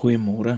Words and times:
Goeiemôre. 0.00 0.56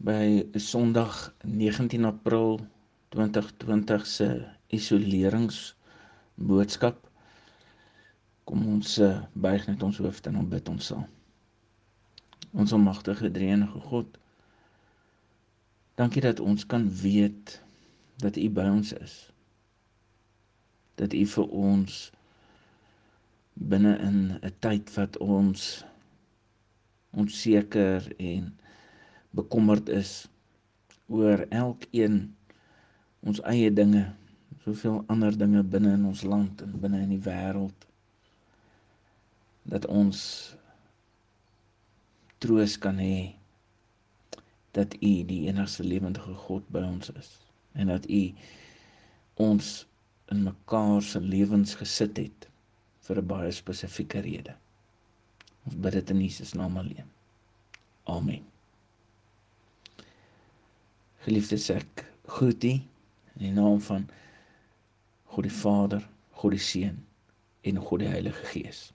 By 0.00 0.48
Sondag 0.56 1.12
19 1.44 2.08
April 2.08 2.64
2020 3.12 4.06
se 4.08 4.48
isoleringsboodskap 4.72 6.96
kom 8.48 8.64
ons 8.66 8.96
eh, 9.04 9.20
buig 9.36 9.66
net 9.68 9.82
ons 9.84 10.00
hoofde 10.00 10.32
en 10.32 10.48
bid 10.54 10.64
ons 10.72 10.80
saam. 10.88 11.04
Ons 12.56 12.72
almagtige 12.72 13.28
Drie-enige 13.28 13.76
God. 13.90 14.08
Dankie 16.00 16.24
dat 16.24 16.40
ons 16.40 16.64
kan 16.64 16.88
weet 17.02 17.60
dat 18.24 18.40
U 18.40 18.48
by 18.56 18.64
ons 18.72 18.96
is. 19.04 19.28
Dat 20.96 21.12
U 21.12 21.28
vir 21.36 21.46
ons 21.68 22.08
binne 23.52 24.00
in 24.00 24.40
'n 24.40 24.54
tyd 24.64 24.88
wat 24.96 25.20
ons 25.20 25.84
onseker 27.10 28.06
en 28.18 28.52
bekommerd 29.30 29.88
is 29.88 30.28
oor 31.06 31.46
elkeen 31.48 32.22
ons 33.26 33.40
eie 33.50 33.70
dinge, 33.74 34.04
soveel 34.64 35.02
ander 35.12 35.36
dinge 35.36 35.62
binne 35.62 35.94
in 35.98 36.06
ons 36.08 36.22
land 36.22 36.62
en 36.62 36.78
binne 36.82 37.02
in 37.04 37.12
die 37.14 37.24
wêreld 37.26 37.86
dat 39.70 39.86
ons 39.86 40.20
troos 42.40 42.78
kan 42.80 42.98
hê 43.02 43.34
dat 44.76 44.94
U 44.94 45.12
die 45.28 45.42
enigste 45.50 45.84
lewende 45.84 46.22
God 46.46 46.66
by 46.72 46.82
ons 46.86 47.10
is 47.18 47.30
en 47.74 47.92
dat 47.92 48.06
U 48.08 48.22
ons 49.50 49.70
in 50.30 50.44
mekaar 50.46 51.02
se 51.02 51.20
lewens 51.20 51.74
gesit 51.80 52.18
het 52.22 52.48
vir 53.06 53.20
'n 53.20 53.26
baie 53.26 53.52
spesifieke 53.52 54.20
rede. 54.26 54.54
Ons 55.68 55.76
bid 55.84 55.98
dit 55.98 56.12
in 56.14 56.22
Jesus 56.24 56.54
naam 56.58 56.78
alleen. 56.80 57.08
Amen. 58.10 58.46
Geliefdes 61.24 61.68
ek 61.74 62.04
groet 62.36 62.64
u 62.64 62.72
in 62.76 63.42
die 63.44 63.52
naam 63.52 63.80
van 63.84 64.06
God 65.30 65.46
die 65.46 65.56
Vader, 65.58 66.06
God 66.40 66.56
die 66.56 66.64
Seun 66.64 67.02
en 67.68 67.82
God 67.84 68.00
die 68.02 68.08
Heilige 68.08 68.46
Gees. 68.52 68.88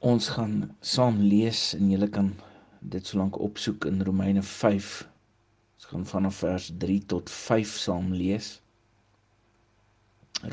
Ons 0.00 0.30
gaan 0.32 0.70
saam 0.80 1.20
lees 1.20 1.74
en 1.76 1.90
julle 1.92 2.08
kan 2.08 2.32
dit 2.80 3.06
solank 3.06 3.36
opsoek 3.36 3.84
in 3.90 4.00
Romeine 4.08 4.42
5. 4.42 4.92
Ons 5.76 5.88
gaan 5.90 6.06
vanaf 6.08 6.40
vers 6.40 6.70
3 6.80 6.96
tot 7.12 7.30
5 7.30 7.74
saam 7.82 8.08
lees. 8.16 8.54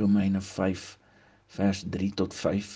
Romeine 0.02 0.42
5 0.44 0.84
vers 1.56 1.86
3 1.96 2.12
tot 2.20 2.36
5. 2.36 2.76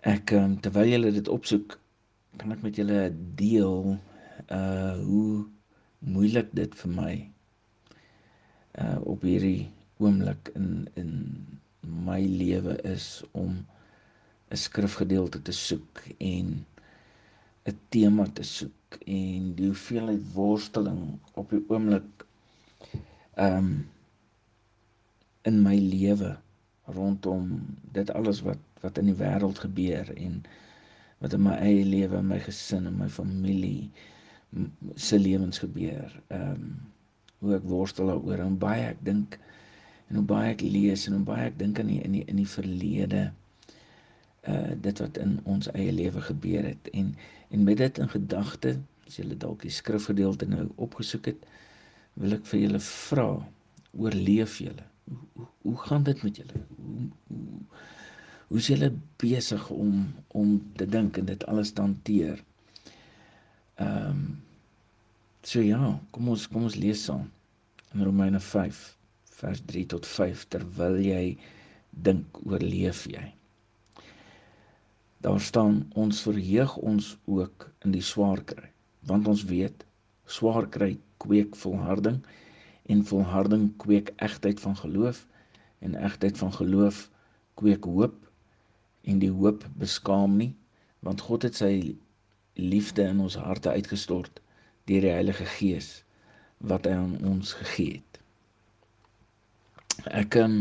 Ek 0.00 0.32
um, 0.32 0.54
terwyl 0.64 0.88
julle 0.88 1.10
dit 1.12 1.28
opsoek, 1.28 1.74
kan 2.40 2.54
ek 2.54 2.62
met 2.64 2.78
julle 2.80 3.10
deel 3.36 3.98
uh 4.48 4.94
hoe 4.96 5.44
moeilik 6.08 6.48
dit 6.56 6.76
vir 6.82 6.92
my 6.94 7.12
uh 8.80 8.96
op 9.12 9.26
hierdie 9.28 9.68
oomblik 10.00 10.48
in 10.56 10.88
in 11.02 11.12
my 12.06 12.16
lewe 12.24 12.78
is 12.88 13.20
om 13.42 13.58
'n 14.48 14.60
skrifgedeelte 14.62 15.42
te 15.44 15.52
soek 15.52 16.00
en 16.16 16.64
'n 17.68 17.76
tema 17.92 18.24
te 18.40 18.46
soek 18.54 18.96
en 19.04 19.52
die 19.60 19.68
hoeveelheid 19.68 20.24
worsteling 20.32 21.04
op 21.34 21.52
die 21.52 21.60
oomblik 21.68 22.24
um 23.36 23.68
in 25.44 25.60
my 25.68 25.76
lewe 25.76 26.32
rondom 26.88 27.52
dit 27.92 28.10
alles 28.16 28.40
wat 28.48 28.69
wat 28.80 28.98
in 28.98 29.10
die 29.10 29.18
wêreld 29.18 29.58
gebeur 29.62 30.12
en 30.16 30.40
wat 31.20 31.36
in 31.36 31.42
my 31.44 31.56
eie 31.60 31.84
lewe, 31.84 32.22
my 32.24 32.38
gesin 32.40 32.86
en 32.88 32.96
my 32.96 33.08
familie 33.12 33.90
se 34.96 35.18
lewens 35.18 35.58
gebeur. 35.58 36.14
Ehm 36.28 36.54
um, 36.54 36.70
hoe 37.40 37.54
ek 37.56 37.64
worstel 37.64 38.10
daaroor 38.10 38.42
en 38.44 38.56
baie 38.60 38.82
ek 38.90 38.98
dink 39.04 39.38
en 40.10 40.18
hoe 40.18 40.24
baie 40.28 40.50
ek 40.52 40.60
lees 40.60 41.06
en 41.08 41.14
hoe 41.16 41.24
baie 41.24 41.46
ek 41.48 41.54
dink 41.56 41.78
aan 41.80 41.88
die 41.88 42.02
in 42.04 42.18
die 42.18 42.24
in 42.28 42.36
die 42.36 42.48
verlede 42.54 43.22
uh 44.52 44.74
dit 44.86 45.00
wat 45.00 45.20
in 45.22 45.38
ons 45.48 45.70
eie 45.72 45.92
lewe 45.92 46.20
gebeur 46.26 46.68
het. 46.68 46.90
En 46.92 47.14
en 47.48 47.64
met 47.64 47.80
dit 47.80 48.00
in 48.04 48.12
gedagte 48.12 48.74
as 49.06 49.16
jy 49.16 49.24
dalk 49.44 49.64
die 49.64 49.72
skrifgedeelte 49.72 50.50
nou 50.50 50.66
opgesoek 50.76 51.32
het 51.32 51.48
wil 52.20 52.36
ek 52.36 52.44
vir 52.52 52.60
julle 52.66 52.82
vra 52.90 53.30
oorleef 53.96 54.58
julle? 54.60 54.84
Hoe, 55.08 55.22
hoe, 55.38 55.48
hoe 55.62 55.76
gaan 55.86 56.04
dit 56.06 56.22
met 56.22 56.42
julle? 56.42 56.60
Hoe, 56.76 57.08
hoe 57.32 57.80
hoe 58.50 58.58
is 58.58 58.66
julle 58.66 58.90
besig 59.22 59.68
om 59.70 59.98
om 60.34 60.54
te 60.78 60.86
dink 60.90 61.18
en 61.20 61.28
dit 61.28 61.44
alles 61.46 61.70
te 61.72 61.84
hanteer? 61.86 62.40
Ehm 63.78 64.08
um, 64.10 64.22
so 65.46 65.62
ja, 65.64 65.94
kom 66.12 66.28
ons 66.34 66.48
kom 66.52 66.66
ons 66.68 66.74
lees 66.76 67.04
saam 67.06 67.28
in 67.94 68.02
Romeine 68.04 68.40
5 68.46 68.80
vers 69.38 69.60
3 69.70 69.84
tot 69.92 70.08
5 70.14 70.42
terwyl 70.54 70.98
jy 71.00 71.22
dink 72.08 72.40
oor 72.42 72.60
leef 72.64 73.04
jy. 73.12 73.22
Daar 75.24 75.40
staan 75.46 75.78
ons 76.02 76.20
verheug 76.26 76.74
ons 76.90 77.12
ook 77.38 77.68
in 77.86 77.94
die 77.94 78.04
swaar 78.10 78.42
kry, 78.52 78.66
want 79.12 79.30
ons 79.32 79.46
weet 79.52 79.86
swaar 80.38 80.66
kry 80.76 80.96
kweek 81.22 81.54
volharding 81.62 82.18
en 82.90 83.06
volharding 83.12 83.70
kweek 83.84 84.10
egtheid 84.28 84.60
van 84.66 84.76
geloof 84.82 85.22
en 85.86 85.94
egtheid 86.10 86.42
van 86.42 86.52
geloof 86.58 87.06
kweek 87.62 87.86
hoop 87.86 88.18
en 89.08 89.18
die 89.22 89.32
hoop 89.32 89.64
beskaam 89.80 90.36
nie 90.36 90.52
want 91.06 91.20
God 91.24 91.42
het 91.48 91.56
sy 91.56 91.72
liefde 92.60 93.02
in 93.08 93.20
ons 93.24 93.36
harte 93.40 93.70
uitgestort 93.72 94.40
deur 94.90 95.04
die 95.06 95.14
Heilige 95.14 95.46
Gees 95.56 95.88
wat 96.72 96.84
hy 96.88 96.92
aan 96.92 97.14
ons 97.24 97.52
gegee 97.56 97.94
het. 98.00 98.18
Ek 100.20 100.36
um, 100.40 100.56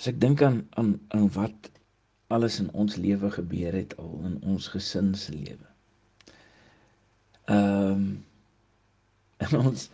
as 0.00 0.08
ek 0.12 0.20
dink 0.22 0.44
aan 0.46 0.62
aan 0.80 0.94
aan 1.16 1.28
wat 1.36 1.68
alles 2.32 2.60
in 2.62 2.70
ons 2.72 2.96
lewe 2.96 3.30
gebeur 3.36 3.76
het 3.76 3.96
al 4.00 4.14
in 4.30 4.38
ons 4.54 4.70
gesin 4.72 5.12
se 5.24 5.34
lewe. 5.36 5.68
Ehm 7.52 7.92
um, 7.92 8.08
in 9.40 9.56
ons 9.60 9.88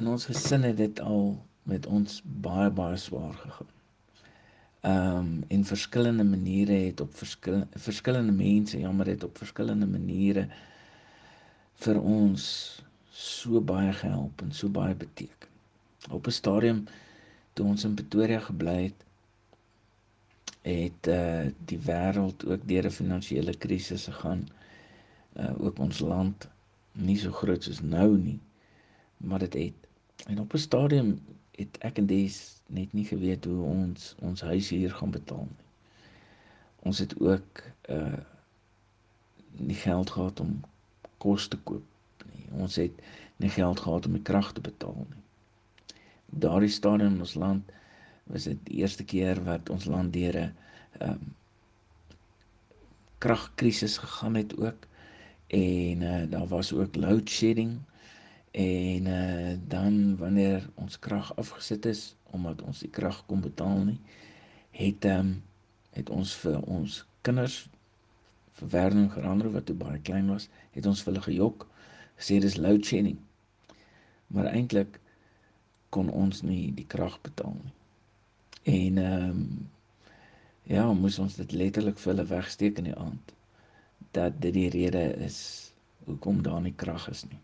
in 0.00 0.08
ons 0.14 0.26
gesin 0.28 0.64
het 0.68 0.76
dit 0.80 1.00
al 1.00 1.34
met 1.68 1.86
ons 1.86 2.20
baie 2.46 2.70
baie 2.80 2.96
swaar 3.00 3.36
gegaan 3.44 3.76
ehm 4.80 5.16
um, 5.16 5.44
en 5.48 5.64
verskillende 5.64 6.24
maniere 6.24 6.72
het 6.72 7.00
op 7.00 7.16
verskillende 7.16 7.78
verskillende 7.78 8.32
mense 8.32 8.78
jammer 8.80 9.06
het 9.06 9.24
op 9.24 9.38
verskillende 9.38 9.86
maniere 9.86 10.48
vir 11.84 12.00
ons 12.00 12.44
so 13.10 13.60
baie 13.60 13.92
gehelp 13.92 14.42
en 14.42 14.52
so 14.52 14.68
baie 14.68 14.94
beteken. 14.94 15.48
Op 16.10 16.26
'n 16.26 16.30
stadium 16.30 16.84
toe 17.52 17.66
ons 17.66 17.84
in 17.84 17.94
Pretoria 17.94 18.40
gebly 18.40 18.82
het, 18.82 19.04
het 20.62 21.06
eh 21.06 21.44
uh, 21.44 21.52
die 21.64 21.78
wêreld 21.78 22.46
ook 22.46 22.68
deur 22.68 22.86
'n 22.86 22.98
finansiële 23.00 23.54
krisis 23.56 24.04
gegaan. 24.04 24.48
Eh 25.32 25.44
uh, 25.44 25.64
ook 25.64 25.78
ons 25.78 25.98
land 25.98 26.48
nie 26.92 27.18
so 27.18 27.32
groot 27.32 27.62
soos 27.62 27.80
nou 27.80 28.16
nie, 28.18 28.40
maar 29.16 29.38
dit 29.38 29.54
het 29.54 29.80
en 30.26 30.40
op 30.40 30.54
'n 30.54 30.58
stadium 30.58 31.18
het 31.60 31.78
ek 31.86 32.00
en 32.02 32.08
Des 32.10 32.36
net 32.66 32.92
nie 32.96 33.06
geweet 33.08 33.44
hoe 33.48 33.62
ons 33.68 34.14
ons 34.30 34.44
huis 34.50 34.68
hier 34.74 34.92
gaan 34.96 35.14
betaal 35.14 35.46
nie. 35.46 35.66
Ons 36.88 37.02
het 37.04 37.16
ook 37.20 37.64
uh 37.96 38.20
nie 39.60 39.76
geld 39.76 40.10
gehad 40.10 40.40
om 40.40 40.52
kos 41.18 41.48
te 41.52 41.58
koop 41.68 42.22
nie. 42.32 42.46
Ons 42.62 42.76
het 42.80 43.02
nie 43.42 43.50
geld 43.50 43.80
gehad 43.80 44.06
om 44.06 44.14
die 44.16 44.22
krag 44.22 44.52
te 44.56 44.62
betaal 44.64 45.02
nie. 45.10 45.24
Daardie 46.44 46.70
stadium 46.70 47.18
in 47.18 47.26
ons 47.26 47.34
land 47.34 47.72
was 48.30 48.46
dit 48.48 48.62
die 48.68 48.78
eerste 48.84 49.04
keer 49.04 49.42
wat 49.44 49.70
ons 49.74 49.88
land 49.90 50.12
deur 50.14 50.38
'n 50.44 50.54
um 51.10 51.34
kragkrisis 53.20 53.98
gegaan 54.00 54.34
het 54.34 54.56
ook 54.56 54.86
en 55.46 56.02
uh, 56.02 56.30
daar 56.30 56.46
was 56.48 56.72
ook 56.72 56.96
load 56.96 57.28
shedding 57.28 57.78
En 58.50 59.06
uh, 59.06 59.56
dan 59.68 60.16
wanneer 60.16 60.70
ons 60.74 60.98
krag 60.98 61.36
afgesit 61.36 61.86
is 61.86 62.16
omdat 62.30 62.62
ons 62.62 62.78
die 62.82 62.90
krag 62.90 63.22
kon 63.26 63.40
betaal 63.40 63.84
nie, 63.84 64.00
het 64.70 65.04
ehm 65.04 65.18
um, 65.26 65.42
het 65.90 66.10
ons 66.10 66.32
vir 66.38 66.60
ons 66.70 67.00
kinders 67.26 67.56
vir 68.58 68.68
Werner 68.70 69.08
Gerander 69.10 69.50
wat 69.50 69.64
toe 69.66 69.74
baie 69.74 69.98
klein 70.06 70.28
was, 70.30 70.46
het 70.70 70.86
ons 70.86 71.02
hulle 71.04 71.22
gejok 71.22 71.66
gesê 72.18 72.38
dis 72.42 72.56
load 72.56 72.86
shedding. 72.86 73.18
Maar 74.26 74.52
eintlik 74.52 75.00
kon 75.90 76.10
ons 76.14 76.42
nie 76.46 76.70
die 76.74 76.86
krag 76.86 77.18
betaal 77.26 77.54
nie. 77.58 77.74
En 78.74 78.98
ehm 79.04 79.28
um, 79.30 79.68
ja, 80.70 80.86
moes 80.92 81.18
ons 81.18 81.38
dit 81.38 81.52
letterlik 81.52 81.98
vir 81.98 82.12
hulle 82.12 82.26
wegsteek 82.30 82.78
in 82.82 82.90
die 82.90 82.98
aand 82.98 83.34
dat 84.14 84.42
dit 84.42 84.54
die 84.54 84.70
rede 84.74 85.06
is 85.26 85.38
hoekom 86.06 86.42
daar 86.42 86.62
nie 86.62 86.74
krag 86.74 87.08
is 87.10 87.24
nie 87.30 87.40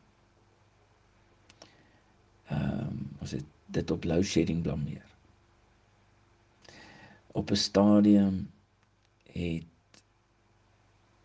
ehm 2.49 2.81
um, 2.81 2.99
ons 3.21 3.31
het 3.31 3.45
dit 3.67 3.91
op 3.91 4.05
load 4.05 4.25
shedding 4.25 4.63
blameer. 4.63 5.05
Op 7.33 7.51
'n 7.51 7.57
stadium 7.57 8.51
het 9.33 9.65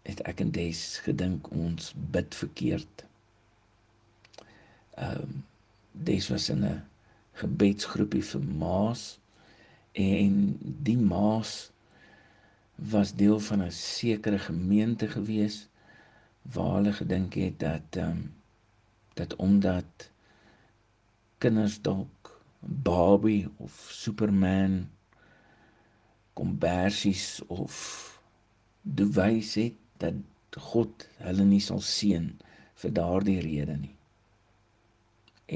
het 0.01 0.21
ek 0.21 0.39
en 0.39 0.51
Des 0.51 0.97
gedink 0.97 1.51
ons 1.51 1.93
bid 2.11 2.35
verkeerd. 2.35 3.05
Ehm 4.95 5.21
um, 5.21 5.45
Des 5.91 6.27
was 6.27 6.49
in 6.49 6.63
'n 6.65 6.83
gebedsgroepie 7.33 8.23
vir 8.23 8.41
maas 8.43 9.19
en 9.91 10.57
die 10.83 10.97
maas 10.97 11.71
was 12.75 13.15
deel 13.15 13.39
van 13.39 13.61
'n 13.63 13.71
sekere 13.71 14.39
gemeente 14.39 15.07
gewees 15.07 15.67
waar 16.41 16.73
hulle 16.75 16.93
gedink 16.93 17.33
het 17.33 17.59
dat 17.59 17.81
ehm 17.89 18.09
um, 18.09 18.33
dat 19.13 19.35
omdat 19.35 20.10
kinders 21.41 21.79
dalk 21.81 22.31
Barbie 22.61 23.47
of 23.57 23.73
Superman 23.89 24.89
kombersies 26.37 27.41
of 27.47 27.75
bewys 28.81 29.55
het 29.57 29.77
dat 30.03 30.59
God 30.71 31.07
hulle 31.25 31.45
nie 31.47 31.61
sal 31.63 31.81
seën 31.85 32.27
vir 32.83 32.93
daardie 32.97 33.39
rede 33.45 33.77
nie. 33.77 33.95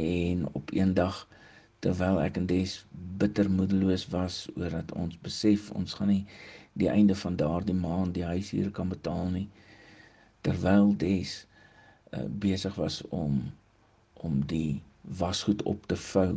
En 0.02 0.46
op 0.58 0.74
eendag 0.76 1.22
terwyl 1.86 2.18
ek 2.24 2.38
en 2.42 2.48
Des 2.50 2.74
bitter 3.22 3.50
moedeloos 3.52 4.08
was 4.14 4.40
oor 4.56 4.74
dat 4.74 4.94
ons 4.98 5.18
besef 5.26 5.70
ons 5.78 5.94
gaan 6.00 6.10
nie 6.14 6.24
die 6.82 6.90
einde 6.92 7.16
van 7.22 7.38
daardie 7.40 7.78
maand 7.78 8.16
die 8.18 8.26
huishuur 8.26 8.72
kan 8.76 8.90
betaal 8.94 9.30
nie 9.36 9.46
terwyl 10.48 10.96
Des 11.06 11.38
uh, 12.12 12.26
besig 12.48 12.76
was 12.82 13.02
om 13.24 13.38
om 14.26 14.42
die 14.50 14.82
wasgoed 15.22 15.64
op 15.64 15.88
te 15.92 15.98
vou 16.08 16.32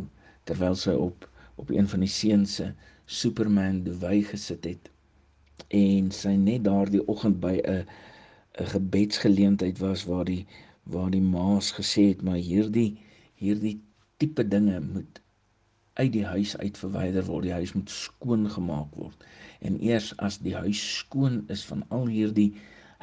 terwyl 0.51 0.79
sy 0.85 0.95
op 1.09 1.29
op 1.63 1.71
een 1.75 1.89
van 1.93 2.05
die 2.07 2.15
seuns 2.15 2.55
se 2.61 2.71
Superman 3.21 3.83
duwy 3.87 4.23
gesit 4.31 4.65
het 4.71 4.91
en 5.81 6.11
sy 6.21 6.35
net 6.49 6.65
daardie 6.69 7.05
oggend 7.15 7.41
by 7.45 7.55
'n 7.63 7.85
'n 8.61 8.73
gebedsgeleentheid 8.75 9.79
was 9.85 10.05
waar 10.11 10.25
die 10.25 10.45
waar 10.97 11.11
die 11.11 11.27
maas 11.37 11.73
gesê 11.81 12.09
het 12.13 12.23
maar 12.23 12.43
hierdie 12.51 12.91
hierdie 13.45 13.79
tipe 14.17 14.49
dinge 14.49 14.81
moet 14.81 15.23
uit 15.99 16.13
die 16.15 16.25
huis 16.25 16.57
uit 16.57 16.79
verwyder 16.79 17.25
word. 17.27 17.47
Die 17.49 17.53
huis 17.53 17.73
moet 17.75 17.91
skoon 17.91 18.47
gemaak 18.51 18.95
word. 18.95 19.25
En 19.61 19.79
eers 19.83 20.13
as 20.23 20.39
die 20.45 20.55
huis 20.55 20.83
skoon 20.99 21.43
is 21.55 21.65
van 21.67 21.83
al 21.95 22.07
hierdie 22.07 22.53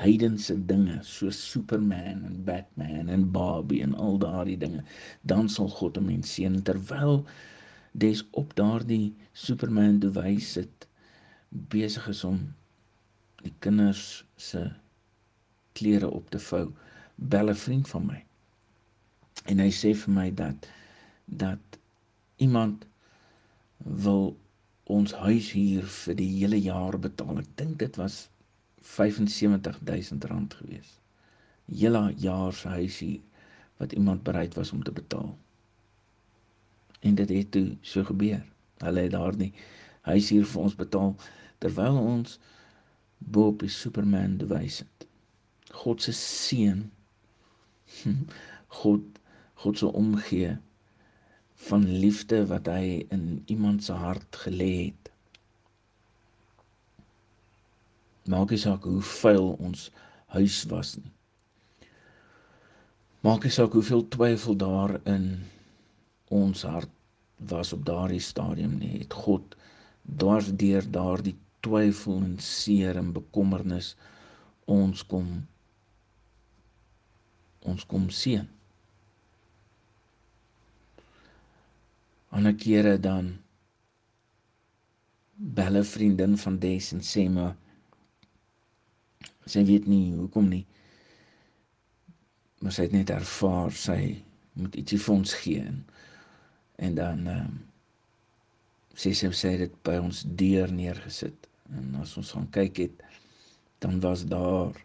heidense 0.02 0.56
dinge 0.72 0.98
soos 1.08 1.40
Superman 1.52 2.24
en 2.30 2.44
Batman 2.48 3.10
en 3.16 3.32
Barbie 3.32 3.82
en 3.86 3.96
al 4.08 4.18
daardie 4.24 4.58
dinge 4.64 4.84
dan 5.34 5.50
sal 5.50 5.70
God 5.78 5.98
'n 5.98 6.06
mens 6.12 6.34
seën 6.34 6.62
terwyl 6.70 7.24
des 8.06 8.24
op 8.42 8.56
daardie 8.56 9.14
Superman 9.34 10.00
bewys 10.00 10.52
sit 10.58 10.88
besig 11.76 12.08
is 12.16 12.24
om 12.24 12.40
die 13.44 13.54
kinders 13.60 14.26
se 14.36 14.64
klere 15.80 16.10
op 16.10 16.30
te 16.30 16.40
vou 16.50 16.66
bel 17.16 17.50
'n 17.50 17.62
vriend 17.66 17.88
van 17.94 18.06
my 18.12 18.20
en 19.52 19.60
hy 19.60 19.72
sê 19.82 19.94
vir 20.04 20.14
my 20.20 20.30
dat 20.44 20.68
dat 21.26 21.80
iemand 22.48 22.86
wil 23.78 24.36
ons 24.86 25.14
huis 25.26 25.52
hier 25.52 25.86
vir 25.90 26.18
die 26.20 26.30
hele 26.40 26.58
jaar 26.62 26.98
betaal. 27.02 27.40
Ek 27.42 27.52
dink 27.58 27.78
dit 27.82 27.98
was 27.98 28.26
75000 28.86 30.28
rand 30.32 30.54
gewees. 30.54 30.92
Hele 31.66 32.14
jaar 32.22 32.54
se 32.54 32.68
huis 32.68 33.00
hier 33.00 33.22
wat 33.82 33.92
iemand 33.92 34.24
bereid 34.24 34.54
was 34.56 34.72
om 34.72 34.84
te 34.84 34.92
betaal. 34.92 35.38
En 37.00 37.16
dit 37.16 37.30
het 37.30 37.52
toe 37.52 37.78
so 37.82 38.04
gebeur. 38.04 38.46
Hulle 38.78 39.08
het 39.08 39.12
daardie 39.12 39.54
huis 40.06 40.30
hier 40.30 40.46
vir 40.46 40.62
ons 40.68 40.78
betaal 40.78 41.16
terwyl 41.64 41.98
ons 41.98 42.38
bo 43.18 43.50
op 43.54 43.64
die 43.64 43.72
superman 43.74 44.38
het 44.42 45.08
God 45.82 46.02
se 46.06 46.14
seën 46.20 46.84
God 48.82 49.22
God 49.64 49.82
se 49.82 49.90
omgee 50.02 50.52
van 51.70 51.88
liefde 52.04 52.44
wat 52.52 52.68
hy 52.70 53.06
in 53.16 53.26
iemand 53.46 53.84
se 53.88 53.96
hart 53.98 54.42
gelê 54.46 54.72
het 54.78 55.05
maak 58.34 58.54
nie 58.54 58.62
saak 58.62 58.88
hoe 58.90 59.02
vuil 59.12 59.52
ons 59.68 59.90
huis 60.38 60.58
was 60.74 60.96
nie 60.98 61.14
maak 63.28 63.46
nie 63.46 63.54
saak 63.58 63.78
hoeveel 63.78 64.06
twyfel 64.18 64.58
daar 64.66 64.98
in 65.16 65.30
ons 66.42 66.66
hart 66.70 66.94
was 67.54 67.74
op 67.74 67.86
daardie 67.86 68.24
stadium 68.24 68.78
nie 68.82 68.94
het 68.98 69.14
God 69.26 69.58
dwars 70.24 70.52
deur 70.64 70.86
daardie 71.00 71.36
twyfel 71.66 72.22
en 72.22 72.38
seer 72.40 72.98
en 73.02 73.14
bekommernis 73.14 73.94
ons 74.70 75.04
kom 75.12 75.30
ons 77.66 77.86
kom 77.90 78.10
seën. 78.14 78.46
Ander 82.36 82.54
kere 82.62 82.98
dan 83.02 83.32
belle 85.36 85.84
vriendin 85.84 86.36
van 86.38 86.60
Des 86.62 86.92
en 86.94 87.02
sê 87.04 87.26
maar 87.32 87.56
sy 89.46 89.64
weet 89.68 89.88
nie 89.90 90.14
hoekom 90.16 90.50
nie. 90.50 90.66
Maar 92.62 92.74
sy 92.74 92.88
het 92.88 92.96
net 92.96 93.14
ervaar 93.14 93.74
sy 93.76 94.00
moet 94.56 94.76
ietsie 94.80 95.00
vir 95.02 95.16
ons 95.16 95.34
gee 95.44 95.64
en, 95.64 95.82
en 96.88 97.00
dan 97.00 97.26
ehm 97.28 97.48
um, 97.48 97.56
sê 98.96 99.12
sy 99.12 99.28
sê 99.36 99.52
dit 99.60 99.74
by 99.84 99.98
ons 100.00 100.22
deur 100.40 100.72
neergesit. 100.72 101.50
En 101.76 101.98
as 102.00 102.14
ons 102.20 102.32
gaan 102.38 102.48
kyk 102.56 102.80
het, 102.80 103.02
dan 103.84 104.00
was 104.00 104.24
daar 104.32 104.78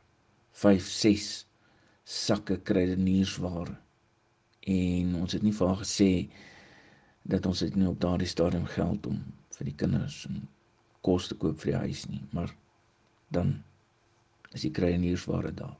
5, 0.62 0.88
6 0.90 1.28
sakke 2.10 2.56
kruideniersware. 2.66 3.76
En 4.66 5.14
ons 5.20 5.36
het 5.36 5.44
nie 5.46 5.54
vir 5.54 5.70
haar 5.70 5.82
gesê 5.84 6.10
dat 7.30 7.46
ons 7.46 7.62
dit 7.62 7.76
nie 7.78 7.86
op 7.88 8.00
daardie 8.02 8.28
stadium 8.28 8.66
geld 8.74 9.06
om 9.06 9.20
vir 9.56 9.70
die 9.70 9.76
kinders 9.82 10.24
en 10.26 10.42
kos 11.06 11.28
te 11.30 11.36
koop 11.38 11.60
vir 11.62 11.72
die 11.72 11.80
huis 11.86 12.06
nie, 12.10 12.22
maar 12.34 12.50
dan 13.32 13.60
is 14.54 14.66
die 14.66 14.72
kruideniersware 14.74 15.52
daar. 15.54 15.76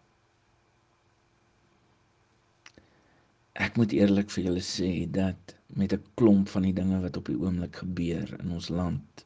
Ek 3.61 3.77
moet 3.77 3.93
eerlik 3.93 4.31
vir 4.31 4.47
julle 4.47 4.63
sê 4.65 4.91
dat 5.11 5.55
met 5.77 5.93
'n 5.93 6.05
klomp 6.15 6.49
van 6.49 6.63
die 6.63 6.77
dinge 6.77 7.01
wat 7.03 7.17
op 7.17 7.27
die 7.27 7.39
oomblik 7.39 7.83
gebeur 7.83 8.37
in 8.41 8.53
ons 8.53 8.69
land 8.69 9.25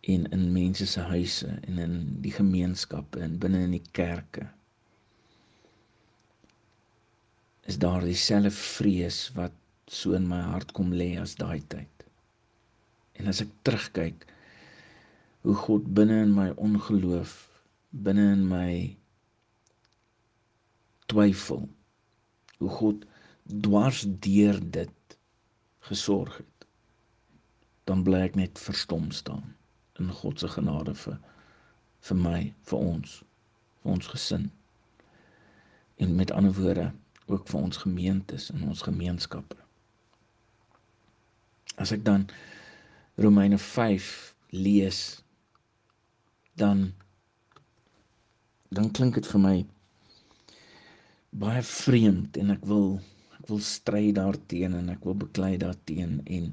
en 0.00 0.26
in 0.32 0.52
mense 0.52 0.86
se 0.86 1.00
huise 1.00 1.48
en 1.68 1.78
in 1.78 1.94
die 2.22 2.32
gemeenskappe 2.32 3.20
en 3.20 3.38
binne 3.38 3.62
in 3.66 3.74
die 3.76 3.86
kerke 3.92 4.46
is 7.66 7.78
daar 7.78 8.04
dieselfde 8.04 8.50
vrees 8.50 9.30
wat 9.34 9.52
so 9.86 10.12
in 10.12 10.26
my 10.28 10.40
hart 10.40 10.72
kom 10.72 10.92
lê 10.92 11.16
as 11.18 11.34
daai 11.34 11.62
tyd. 11.68 12.06
En 13.18 13.26
as 13.26 13.40
ek 13.42 13.50
terugkyk 13.66 14.26
hoe 15.46 15.54
God 15.54 15.86
binne 15.94 16.22
in 16.22 16.34
my 16.34 16.50
ongeloof, 16.56 17.45
binne 18.02 18.32
in 18.32 18.44
my 18.48 18.96
twyfel, 21.06 21.68
hoe 22.58 22.72
God 22.80 23.06
dwars 23.44 24.04
deur 24.26 24.58
dit 24.60 25.18
gesorg 25.88 26.36
het, 26.36 26.66
dan 27.86 28.02
bly 28.02 28.24
ek 28.26 28.36
net 28.38 28.58
verstom 28.58 29.10
staan 29.14 29.54
in 30.02 30.10
God 30.12 30.42
se 30.42 30.50
genade 30.50 30.94
vir 31.06 31.16
vir 32.06 32.18
my, 32.22 32.40
vir 32.70 32.78
ons, 32.78 33.14
vir 33.82 33.92
ons 33.96 34.08
gesin. 34.12 34.44
En 36.02 36.12
met 36.14 36.30
ander 36.30 36.54
woorde, 36.54 36.90
ook 37.26 37.48
vir 37.50 37.60
ons 37.60 37.80
gemeentes 37.82 38.50
en 38.54 38.66
ons 38.68 38.82
gemeenskappe. 38.86 39.56
As 41.82 41.90
ek 41.96 42.04
dan 42.06 42.28
Romeine 43.18 43.58
5 43.58 44.10
lees, 44.54 45.00
dan 46.60 46.92
dan 48.70 48.90
klink 48.90 49.14
dit 49.14 49.26
vir 49.32 49.42
my 49.42 49.56
baie 51.36 51.62
vreemd 51.68 52.38
en 52.40 52.54
ek 52.54 52.64
wil 52.70 52.88
ek 53.38 53.50
wil 53.50 53.60
stry 53.62 54.08
daarteenoor 54.16 54.82
en 54.82 54.94
ek 54.94 55.04
wil 55.06 55.18
beklei 55.26 55.54
daarteenoor 55.62 56.24
en 56.38 56.48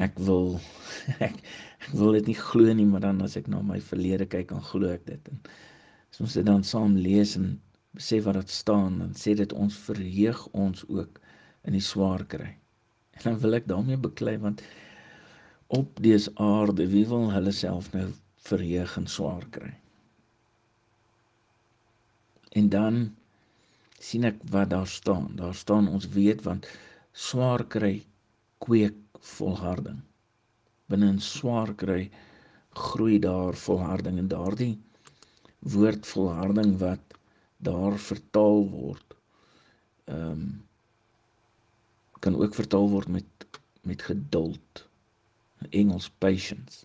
ek 0.00 0.18
wil 0.26 0.54
ek, 1.26 1.36
ek 1.84 1.90
wil 2.00 2.16
dit 2.18 2.30
nie 2.32 2.38
glo 2.38 2.72
nie, 2.76 2.86
maar 2.88 3.04
dan 3.04 3.20
as 3.24 3.36
ek 3.38 3.50
na 3.52 3.60
my 3.64 3.80
verlede 3.84 4.26
kyk, 4.30 4.48
dan 4.52 4.64
glo 4.64 4.90
ek 4.94 5.04
dit. 5.08 5.32
En 5.32 5.42
as 6.10 6.22
ons 6.24 6.36
dit 6.38 6.46
dan 6.46 6.64
saam 6.66 6.96
lees 6.96 7.36
en 7.38 7.52
besef 7.96 8.24
wat 8.26 8.38
dit 8.40 8.54
staan, 8.54 9.00
dan 9.02 9.12
sê 9.18 9.34
dit 9.38 9.52
ons 9.52 9.80
verheug 9.88 10.46
ons 10.64 10.86
ook 10.88 11.20
in 11.68 11.76
die 11.76 11.84
swaar 11.84 12.24
kry. 12.32 12.54
En 13.18 13.26
dan 13.28 13.40
wil 13.44 13.58
ek 13.58 13.68
daarmee 13.70 14.00
beklei 14.00 14.38
want 14.40 14.64
op 15.70 16.00
dese 16.02 16.32
aarde, 16.42 16.88
wie 16.90 17.04
wil 17.06 17.28
hulle 17.34 17.52
self 17.54 17.92
nou 17.94 18.08
verheug 18.48 18.96
en 18.98 19.06
swaar 19.10 19.44
kry? 19.54 19.74
En 22.58 22.68
dan 22.68 23.00
sien 23.98 24.24
ek 24.24 24.40
wat 24.50 24.70
daar 24.70 24.88
staan. 24.88 25.30
Daar 25.36 25.54
staan 25.54 25.88
ons 25.88 26.08
weet 26.16 26.42
want 26.42 26.66
swaar 27.12 27.64
kry 27.74 27.94
kweek 28.64 28.96
volharding. 29.34 30.00
Binne 30.90 31.12
in 31.14 31.20
swaar 31.20 31.74
kry 31.74 32.10
groei 32.74 33.18
daar 33.22 33.54
volharding 33.54 34.18
en 34.18 34.28
daardie 34.30 34.74
woord 35.74 36.06
volharding 36.06 36.76
wat 36.80 37.16
daar 37.70 37.98
vertaal 37.98 38.62
word 38.70 39.16
ehm 40.10 40.30
um, 40.30 40.44
kan 42.20 42.36
ook 42.36 42.54
vertaal 42.54 42.88
word 42.92 43.08
met 43.08 43.46
met 43.82 44.02
geduld. 44.02 44.88
Engels 45.70 46.10
patience. 46.18 46.84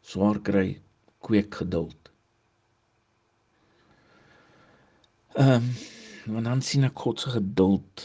Swaar 0.00 0.38
kry 0.40 0.80
kweek 1.18 1.54
geduld. 1.54 2.07
Ehm 5.38 5.54
um, 5.54 5.66
want 6.34 6.44
dan 6.44 6.60
sien 6.66 6.82
ek 6.82 6.98
God 6.98 7.20
se 7.22 7.30
geduld 7.30 8.02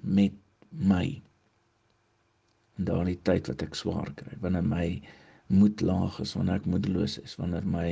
met 0.00 0.32
my. 0.70 1.04
In 2.76 2.86
daardie 2.88 3.20
tyd 3.28 3.46
wat 3.46 3.62
ek 3.62 3.76
swaar 3.78 4.08
kry, 4.18 4.34
wanneer 4.42 4.64
my 4.66 4.88
moed 5.54 5.84
laag 5.86 6.16
is, 6.24 6.32
wanneer 6.34 6.58
ek 6.58 6.66
moedeloos 6.72 7.14
is, 7.22 7.36
wanneer 7.38 7.68
my 7.70 7.90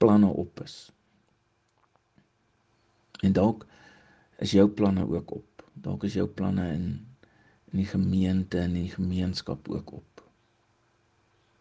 planne 0.00 0.30
op 0.44 0.62
is. 0.64 0.76
En 3.20 3.36
dalk 3.36 3.66
is 4.40 4.54
jou 4.56 4.64
planne 4.80 5.04
ook 5.04 5.34
op. 5.36 5.66
Dalk 5.84 6.06
is 6.08 6.16
jou 6.16 6.24
planne 6.40 6.64
in 6.78 6.86
in 7.68 7.82
die 7.82 7.90
gemeente 7.90 8.62
en 8.62 8.72
in 8.72 8.86
die 8.86 8.94
gemeenskap 8.94 9.68
ook 9.68 9.92
op. 9.98 10.24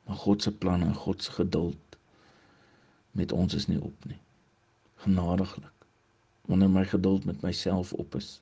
Maar 0.07 0.23
God 0.23 0.47
se 0.47 0.55
planne 0.55 0.87
en 0.93 0.95
God 0.95 1.27
se 1.27 1.35
geduld 1.41 1.99
met 3.11 3.35
ons 3.35 3.59
is 3.59 3.67
nie 3.67 3.81
op 3.83 4.07
nie. 4.07 4.21
Genadiglik. 5.03 5.73
Wanneer 6.47 6.69
my 6.69 6.85
geduld 6.85 7.25
met 7.25 7.41
myself 7.41 7.93
op 7.93 8.15
is, 8.15 8.41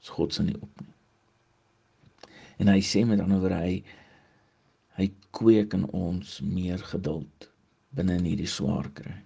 is 0.00 0.08
God 0.08 0.34
se 0.34 0.42
nie 0.42 0.56
op 0.60 0.80
nie. 0.80 0.92
En 2.56 2.72
hy 2.72 2.80
sê 2.80 3.04
met 3.06 3.20
ander 3.20 3.40
woorde 3.42 3.60
hy 3.62 3.76
hy 4.96 5.10
kweek 5.36 5.74
in 5.76 5.84
ons 5.92 6.38
meer 6.40 6.80
geduld 6.92 7.50
binne 7.96 8.16
in 8.16 8.28
hierdie 8.28 8.48
swaar 8.48 8.88
kry. 8.96 9.16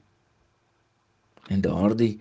En 1.50 1.62
daardie 1.62 2.16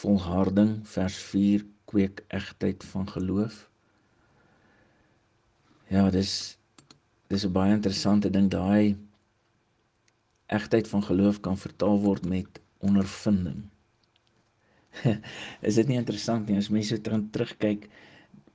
volharding 0.00 0.78
vers 0.88 1.16
4 1.28 1.64
kweek 1.92 2.24
egtheid 2.28 2.84
van 2.92 3.08
geloof. 3.08 3.68
Ja, 5.92 6.08
dis 6.10 6.56
dis 7.28 7.44
'n 7.44 7.52
baie 7.52 7.72
interessante 7.72 8.30
ding 8.30 8.48
daai 8.50 8.96
egtheid 10.46 10.88
van 10.88 11.02
geloof 11.02 11.40
kan 11.40 11.56
vertaal 11.58 12.00
word 12.00 12.24
met 12.24 12.60
ondervinding. 12.88 13.62
is 15.68 15.78
dit 15.80 15.88
nie 15.90 15.98
interessant 15.98 16.48
nie 16.48 16.58
as 16.60 16.70
mense 16.70 17.00
terugkyk 17.04 17.88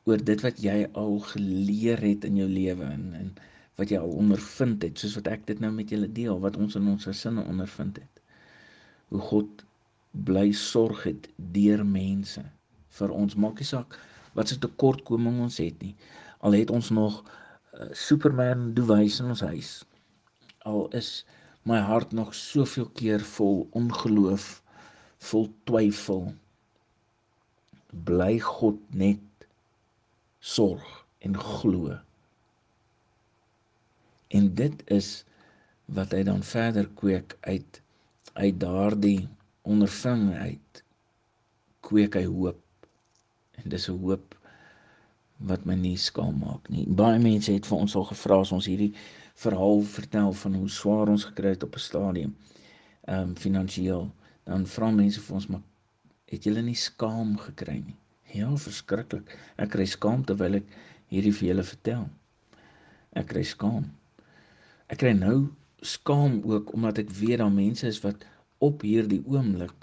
oor 0.07 0.21
dit 0.31 0.43
wat 0.45 0.61
jy 0.63 0.77
al 0.97 1.17
geleer 1.31 1.99
het 2.03 2.27
in 2.29 2.39
jou 2.39 2.47
lewe 2.49 2.87
en 2.87 3.09
en 3.21 3.33
wat 3.79 3.91
jy 3.91 3.99
al 3.99 4.15
ondervind 4.21 4.83
het 4.83 4.99
soos 4.99 5.15
wat 5.19 5.27
ek 5.31 5.45
dit 5.47 5.59
nou 5.63 5.71
met 5.75 5.91
julle 5.91 6.07
deel 6.15 6.39
wat 6.43 6.57
ons 6.59 6.75
in 6.79 6.87
ons 6.91 7.07
gesinne 7.07 7.43
ondervind 7.47 7.99
het. 8.01 8.23
Hoe 9.11 9.21
God 9.31 9.63
bly 10.29 10.49
sorg 10.55 11.03
het 11.07 11.29
deur 11.55 11.83
mense 11.85 12.43
vir 12.99 13.13
ons 13.15 13.35
maak 13.43 13.61
nie 13.61 13.67
saak 13.69 13.97
wat 14.37 14.49
se 14.49 14.57
tekortkoming 14.63 15.39
ons 15.45 15.59
het 15.61 15.77
nie 15.83 15.93
al 16.45 16.57
het 16.57 16.71
ons 16.73 16.89
nog 16.95 17.19
uh, 17.21 17.89
superman 17.93 18.71
dewys 18.77 19.19
in 19.23 19.29
ons 19.35 19.43
huis 19.51 19.71
al 20.71 20.87
is 21.01 21.11
my 21.63 21.79
hart 21.79 22.11
nog 22.11 22.35
soveel 22.35 22.89
keer 23.01 23.23
vol 23.35 23.67
ongeloof 23.71 24.61
vol 25.29 25.49
twyfel 25.63 26.33
bly 28.11 28.39
God 28.39 28.79
net 28.93 29.47
sorg 30.39 30.87
en 31.19 31.35
glo 31.37 31.97
en 34.29 34.53
dit 34.55 34.83
is 34.99 35.09
wat 35.85 36.13
hy 36.13 36.23
dan 36.23 36.43
verder 36.45 36.87
kweek 37.01 37.37
uit 37.41 37.81
uit 38.33 38.59
daardie 38.61 39.27
ondervinding 39.61 40.37
uit 40.37 40.83
kweek 41.85 42.15
hy 42.19 42.25
hoop. 42.29 42.59
En 43.59 43.69
dis 43.73 43.87
'n 43.89 43.97
hoop 44.03 44.28
wat 45.39 45.65
my 45.65 45.75
nie 45.75 45.97
skaam 45.97 46.39
maak 46.43 46.67
nie. 46.69 46.85
Baie 46.87 47.19
mense 47.19 47.53
het 47.53 47.67
vir 47.69 47.77
ons 47.77 47.95
al 47.95 48.05
gevra 48.11 48.39
as 48.43 48.51
ons 48.55 48.67
hierdie 48.67 48.91
verhaal 49.39 49.81
vertel 49.87 50.33
van 50.41 50.55
hoe 50.59 50.69
swaar 50.69 51.11
ons 51.13 51.25
gekry 51.29 51.53
het 51.55 51.63
op 51.63 51.75
'n 51.75 51.79
stadium. 51.79 52.35
Ehm 53.07 53.29
um, 53.29 53.35
finansiëel. 53.35 54.09
Dan 54.43 54.65
vra 54.67 54.91
mense 54.91 55.21
vir 55.21 55.35
ons 55.35 55.47
maar 55.47 55.61
het 56.29 56.43
julle 56.43 56.61
nie 56.61 56.75
skaam 56.75 57.37
gekry 57.37 57.77
nie? 57.85 57.97
Ja, 58.33 58.49
verskriklik. 58.57 59.31
Ek 59.57 59.69
kry 59.69 59.85
skaam 59.85 60.25
terwyl 60.25 60.59
ek 60.59 60.67
hierdie 61.09 61.33
vir 61.33 61.47
julle 61.47 61.63
vertel. 61.63 62.09
Ek 63.17 63.27
kry 63.31 63.43
skaam. 63.43 63.85
Ek 64.89 64.99
kry 65.01 65.13
nou 65.13 65.49
skaam 65.81 66.41
ook 66.43 66.73
omdat 66.73 66.97
ek 66.97 67.09
weet 67.09 67.39
daar 67.41 67.53
mense 67.53 67.87
is 67.87 68.01
wat 68.03 68.25
op 68.59 68.81
hierdie 68.81 69.23
oomblik 69.25 69.75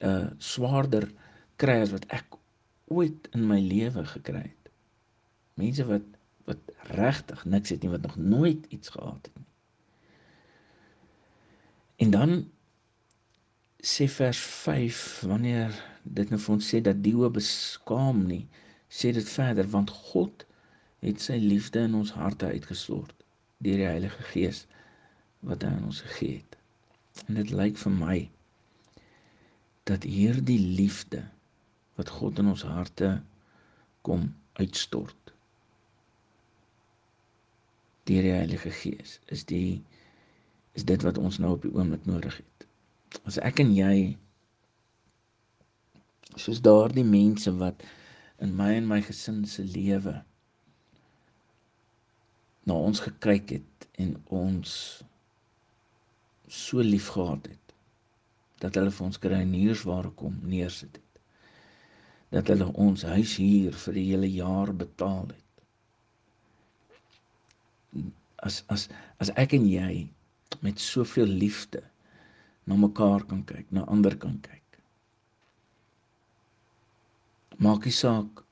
'n 0.00 0.08
uh, 0.08 0.26
swaarder 0.38 1.10
kry 1.56 1.80
as 1.82 1.90
wat 1.90 2.04
ek 2.08 2.38
ooit 2.86 3.28
in 3.34 3.46
my 3.48 3.60
lewe 3.60 4.04
gekry 4.06 4.42
het. 4.42 4.55
Mense 5.56 5.86
wat 5.88 6.14
wat 6.46 6.74
regtig 6.94 7.44
niks 7.44 7.72
het 7.74 7.82
nie 7.82 7.90
wat 7.90 8.04
nog 8.06 8.16
nooit 8.16 8.66
iets 8.70 8.88
gehad 8.94 9.18
het 9.26 9.34
nie. 9.34 9.48
En 12.04 12.10
dan 12.10 12.34
sê 13.82 14.06
vers 14.10 14.38
5 14.38 15.00
wanneer 15.26 15.74
dit 16.02 16.30
nou 16.30 16.38
vir 16.42 16.54
ons 16.54 16.68
sê 16.74 16.80
dat 16.80 17.02
die 17.02 17.14
hoe 17.16 17.30
beskaam 17.34 18.22
nie, 18.28 18.44
sê 18.88 19.10
dit 19.16 19.28
verder 19.32 19.66
want 19.74 19.90
God 20.12 20.46
het 21.02 21.20
sy 21.22 21.40
liefde 21.42 21.82
in 21.88 21.98
ons 21.98 22.14
harte 22.14 22.46
uitgestort 22.46 23.26
deur 23.58 23.82
die 23.82 23.90
Heilige 23.90 24.22
Gees 24.30 24.64
wat 25.46 25.66
hy 25.66 25.72
aan 25.74 25.90
ons 25.90 26.04
gegee 26.06 26.38
het. 26.38 26.56
En 27.26 27.40
dit 27.40 27.50
lyk 27.50 27.78
vir 27.80 27.94
my 27.98 28.16
dat 29.90 30.06
hierdie 30.06 30.60
liefde 30.78 31.22
wat 31.98 32.10
God 32.20 32.38
in 32.42 32.54
ons 32.54 32.66
harte 32.66 33.16
kom 34.06 34.28
uitstort 34.60 35.25
deur 38.08 38.22
die 38.26 38.34
Heilige 38.36 38.70
Gees 38.70 39.18
is 39.36 39.44
die 39.50 39.82
is 40.78 40.84
dit 40.84 41.02
wat 41.06 41.18
ons 41.18 41.38
nou 41.42 41.54
op 41.56 41.64
die 41.64 41.72
oomblik 41.72 42.04
nodig 42.06 42.36
het. 42.36 42.66
As 43.24 43.38
ek 43.40 43.62
en 43.64 43.72
jy 43.74 43.96
soos 46.36 46.60
daardie 46.60 47.04
mense 47.06 47.52
wat 47.60 47.84
in 48.44 48.52
my 48.56 48.72
en 48.76 48.88
my 48.88 49.00
gesin 49.04 49.44
se 49.48 49.64
lewe 49.64 50.14
na 52.68 52.76
ons 52.88 53.00
gekyk 53.06 53.54
het 53.56 53.86
en 54.04 54.12
ons 54.40 54.74
so 56.60 56.84
lief 56.84 57.08
gehad 57.14 57.48
het 57.52 57.74
dat 58.64 58.76
hulle 58.78 58.92
vir 58.98 59.06
ons 59.08 59.20
kruiniersware 59.24 60.12
kom 60.20 60.36
neersit 60.52 61.00
het 61.00 61.22
dat 62.36 62.52
hulle 62.52 62.68
ons 62.86 63.06
huis 63.14 63.36
hier 63.40 63.76
vir 63.86 63.98
die 63.98 64.06
hele 64.10 64.30
jaar 64.34 64.74
betaal 64.84 65.30
het 65.32 65.45
as 68.48 68.62
as 68.74 68.88
as 69.24 69.32
ek 69.44 69.56
en 69.58 69.66
jy 69.70 69.92
met 70.66 70.82
soveel 70.82 71.32
liefde 71.44 71.82
na 72.66 72.78
mekaar 72.82 73.26
kan 73.30 73.42
kyk 73.50 73.72
na 73.78 73.86
ander 73.96 74.16
kan 74.26 74.38
kyk 74.46 74.80
maak 77.66 77.88
nie 77.88 77.96
saak 78.02 78.44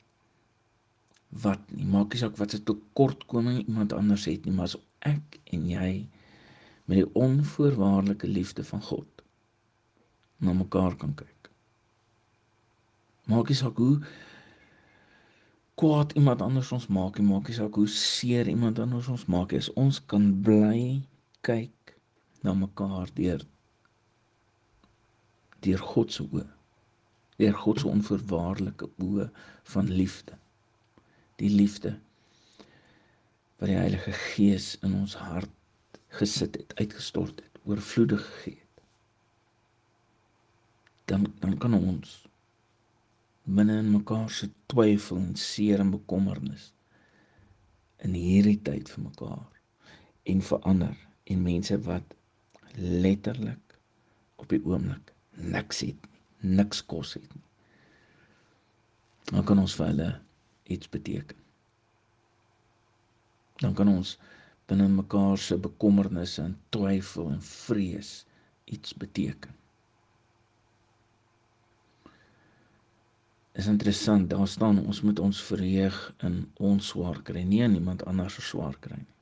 wat 1.45 1.63
nie 1.77 1.87
maak 1.97 2.13
nie 2.15 2.23
saak 2.23 2.37
wat 2.41 2.55
se 2.55 2.63
tekortkoming 2.71 3.63
iemand 3.65 3.97
anders 3.97 4.27
het 4.31 4.47
nie 4.47 4.57
maar 4.59 4.71
as 4.71 4.79
ek 5.15 5.41
en 5.55 5.69
jy 5.71 5.93
met 6.85 7.01
die 7.01 7.11
onvoorwaardelike 7.17 8.29
liefde 8.29 8.65
van 8.65 8.83
God 8.83 9.23
na 10.37 10.53
mekaar 10.53 10.97
kan 11.01 11.15
kyk. 11.17 11.51
Maak 13.31 13.49
nie 13.49 13.57
saak 13.57 13.79
hoe 13.81 14.03
kwaad 15.81 16.13
iemand 16.19 16.43
anders 16.43 16.73
ons 16.73 16.87
maak 16.87 17.19
nie, 17.19 17.27
maak 17.27 17.49
nie 17.49 17.57
saak 17.57 17.75
hoe 17.79 17.89
seer 17.91 18.49
iemand 18.51 18.79
anders 18.79 19.09
ons 19.11 19.27
maak 19.31 19.53
nie, 19.53 19.63
as 19.63 19.73
ons 19.81 19.99
kan 20.13 20.29
bly 20.47 21.03
kyk 21.47 21.95
na 22.47 22.55
mekaar 22.55 23.11
deur 23.19 23.43
deur 25.65 25.81
God 25.81 26.13
se 26.13 26.23
oë. 26.25 26.45
Deur 27.41 27.55
God 27.57 27.81
se 27.81 27.89
onvoorwaardelike 27.89 28.89
oë 29.03 29.29
van 29.73 29.89
liefde. 29.91 30.37
Die 31.41 31.51
liefde 31.51 31.95
wat 33.59 33.71
die 33.71 33.79
Heilige 33.79 34.13
Gees 34.13 34.75
in 34.85 34.93
ons 34.99 35.15
hart 35.17 35.51
gesit 36.19 36.59
het, 36.61 36.75
uitgestort 36.79 37.41
het, 37.41 37.63
oorvloedig 37.65 38.23
gegee 38.27 38.61
het. 38.61 38.85
Dan 41.11 41.27
dan 41.41 41.57
kan 41.59 41.75
ons 41.79 42.21
binne 43.45 43.79
in 43.79 43.91
mekaar 43.93 44.31
se 44.31 44.49
twyfel 44.73 45.21
en 45.21 45.37
seer 45.37 45.83
en 45.85 45.91
bekommernis 45.93 46.71
in 48.05 48.17
hierdie 48.17 48.61
tyd 48.69 48.89
vir 48.93 49.05
mekaar 49.05 49.49
en 50.33 50.45
verander 50.51 50.97
en 51.33 51.43
mense 51.45 51.79
wat 51.89 52.15
letterlik 52.77 53.77
op 54.41 54.49
die 54.53 54.61
oomblik 54.65 55.13
niks 55.55 55.83
het 55.85 56.07
nie, 56.09 56.21
niks 56.59 56.83
kos 56.91 57.15
het 57.19 57.29
nie. 57.35 57.43
Dan 59.31 59.45
kan 59.49 59.61
ons 59.63 59.75
vir 59.79 59.89
hulle 59.89 60.09
iets 60.75 60.91
beteken. 60.93 61.39
Dan 63.63 63.75
kan 63.77 63.89
ons 63.89 64.17
binne 64.69 64.89
mekaar 64.93 65.39
se 65.41 65.57
bekommernisse 65.61 66.43
en 66.45 66.57
twyfel 66.75 67.31
en 67.33 67.41
vrees 67.45 68.13
iets 68.65 68.97
beteken. 69.01 69.53
Is 73.55 73.67
interessant, 73.71 74.31
daar 74.31 74.49
staan 74.51 74.81
ons 74.87 75.01
moet 75.07 75.19
ons 75.23 75.41
verheug 75.49 75.99
in 76.27 76.39
ons 76.71 76.89
swaar 76.91 77.21
kry, 77.27 77.45
nie 77.47 77.61
in 77.63 77.77
iemand 77.79 78.03
anders 78.11 78.35
se 78.35 78.43
swaar 78.43 78.75
kry 78.83 78.97
nie. 78.99 79.13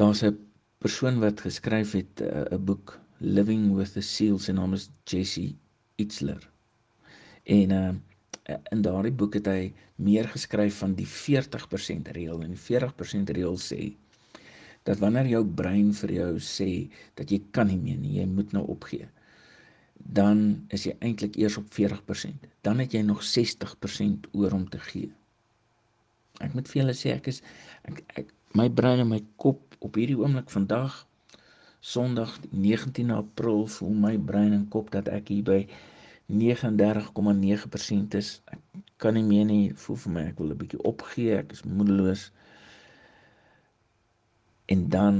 Daar's 0.00 0.22
'n 0.24 0.38
persoon 0.80 1.20
wat 1.20 1.40
geskryf 1.44 1.92
het 1.92 2.20
eh, 2.20 2.44
'n 2.56 2.64
boek 2.64 2.98
Living 3.20 3.74
with 3.76 3.92
the 3.92 4.00
Seals 4.02 4.48
en 4.48 4.54
naam 4.54 4.72
is 4.72 4.88
Jesse 5.04 5.54
Itzler. 5.96 6.48
En 7.44 7.70
uh 7.70 7.92
in 8.72 8.82
daardie 8.82 9.12
boek 9.12 9.34
het 9.34 9.46
hy 9.46 9.72
meer 9.96 10.26
geskryf 10.28 10.78
van 10.82 10.94
die 10.94 11.06
40% 11.06 12.08
reël 12.16 12.40
en 12.42 12.50
die 12.56 12.58
40% 12.64 13.30
reël 13.30 13.56
sê 13.58 13.92
dat 14.82 14.98
wanneer 14.98 15.26
jou 15.26 15.44
brein 15.46 15.92
vir 15.94 16.12
jou 16.12 16.32
sê 16.40 16.88
dat 17.14 17.30
jy 17.30 17.42
kan 17.50 17.66
nie 17.66 17.78
meer 17.78 17.96
nie, 17.98 18.16
jy 18.18 18.26
moet 18.26 18.52
nou 18.52 18.64
opgee 18.66 19.06
dan 20.04 20.66
is 20.68 20.86
jy 20.86 20.96
eintlik 21.00 21.36
eers 21.36 21.56
op 21.56 21.68
40%. 21.74 22.48
Dan 22.60 22.78
het 22.78 22.92
jy 22.92 23.02
nog 23.06 23.22
60% 23.22 24.28
oor 24.32 24.52
om 24.52 24.68
te 24.68 24.78
gee. 24.78 25.12
Ek 26.40 26.54
moet 26.54 26.68
vir 26.68 26.82
julle 26.82 26.96
sê 26.96 27.14
ek 27.14 27.28
is 27.30 27.42
ek, 27.88 28.02
ek 28.18 28.34
my 28.58 28.68
brein 28.70 29.00
en 29.04 29.08
my 29.08 29.22
kop 29.36 29.76
op 29.80 29.96
hierdie 29.96 30.18
oomblik 30.18 30.50
vandag 30.50 31.06
Sondag 31.82 32.38
19 32.50 33.10
April 33.10 33.66
voel 33.66 33.94
my 34.04 34.18
brein 34.18 34.52
en 34.54 34.68
kop 34.70 34.92
dat 34.94 35.08
ek 35.10 35.32
hier 35.34 35.42
by 35.42 35.56
39,9% 36.30 38.14
is. 38.14 38.28
Ek 38.54 38.60
kan 39.02 39.18
nie 39.18 39.24
meer 39.26 39.48
nie, 39.48 39.64
voel 39.74 39.98
vir 40.04 40.12
my 40.14 40.22
ek 40.28 40.38
wil 40.38 40.52
'n 40.54 40.60
bietjie 40.60 40.82
opgee, 40.86 41.34
ek 41.40 41.50
is 41.56 41.64
moedeloos. 41.66 42.30
En 44.70 44.86
dan 44.94 45.18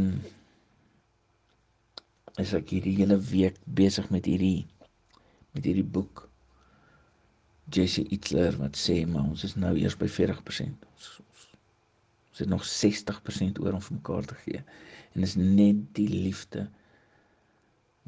is 2.38 2.54
ek 2.54 2.70
hierdie 2.70 2.94
hele 2.96 3.18
week 3.18 3.58
besig 3.66 4.06
met 4.14 4.30
hierdie 4.30 4.64
met 5.52 5.64
hierdie 5.68 5.88
boek 5.96 6.28
Jesse 7.72 8.02
Itzler 8.14 8.56
wat 8.60 8.76
sê 8.76 9.02
maar 9.08 9.28
ons 9.30 9.44
is 9.46 9.54
nou 9.56 9.72
eers 9.78 9.96
by 10.00 10.08
40%. 10.10 10.86
Ons, 10.92 11.08
ons, 11.22 11.44
ons 12.32 12.42
het 12.42 12.50
nog 12.50 12.64
60% 12.68 13.60
oor 13.62 13.78
om 13.78 13.84
vir 13.86 13.96
mekaar 13.98 14.28
te 14.28 14.38
gee. 14.44 14.62
En 15.12 15.26
is 15.26 15.36
net 15.38 15.84
die 15.96 16.08
liefde 16.10 16.66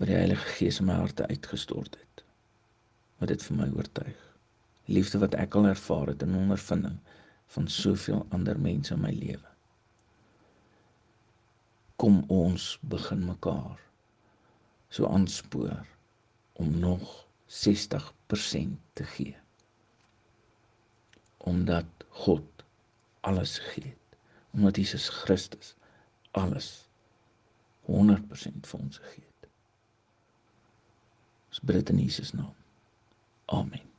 wat 0.01 0.11
die 0.11 0.19
Heilige 0.19 0.57
Gees 0.59 0.81
in 0.83 0.89
my 0.91 0.99
hart 0.99 1.23
uitgestort 1.23 1.97
het. 2.01 2.25
Wat 3.23 3.31
dit 3.31 3.45
vir 3.47 3.59
my 3.61 3.69
oortuig. 3.77 4.23
Liefde 4.91 5.21
wat 5.23 5.37
ek 5.41 5.55
al 5.57 5.71
ervaar 5.71 6.11
het 6.13 6.25
in 6.27 6.37
ondervinding 6.37 6.99
van 7.55 7.69
soveel 7.71 8.25
ander 8.37 8.59
mense 8.61 8.93
in 8.97 9.05
my 9.05 9.13
lewe. 9.15 9.51
Kom 12.01 12.25
ons 12.33 12.75
begin 12.91 13.23
mekaar 13.29 13.79
so 14.95 15.07
aanspoor 15.07 15.87
om 16.61 16.75
nog 16.81 17.25
60% 17.55 18.77
te 18.93 19.05
gee. 19.05 19.37
Omdat 21.37 21.85
God 22.09 22.65
alles 23.21 23.59
gegee 23.59 23.91
het. 23.91 24.19
Omdat 24.51 24.77
Jesus 24.77 25.09
Christus 25.09 25.75
alles 26.31 26.89
100% 27.87 28.69
vir 28.71 28.81
ons 28.81 28.99
gegee 28.99 29.25
het. 29.41 29.49
Ons 31.49 31.61
bid 31.61 31.77
dit 31.77 31.89
in 31.89 31.99
Jesus 32.03 32.33
naam. 32.33 32.55
Amen. 33.45 33.94